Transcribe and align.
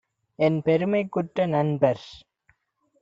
என்பெருமைக்குற்ற 0.39 1.45
நண்பர்! 1.45 2.03